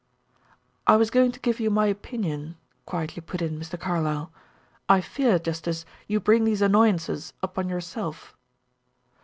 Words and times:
"I 0.87 0.95
was 0.95 1.11
going 1.11 1.31
to 1.31 1.39
give 1.39 1.59
you 1.59 1.69
my 1.69 1.85
opinion," 1.85 2.57
quietly 2.87 3.21
put 3.21 3.39
in 3.39 3.59
Mr. 3.59 3.79
Carlyle. 3.79 4.31
"I 4.89 4.99
fear, 4.99 5.37
Justice, 5.37 5.85
you 6.07 6.19
bring 6.19 6.43
these 6.43 6.63
annoyances 6.63 7.33
upon 7.43 7.69
yourself." 7.69 8.35